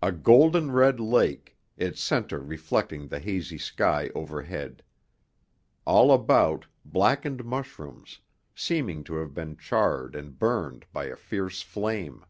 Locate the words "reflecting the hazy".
2.38-3.58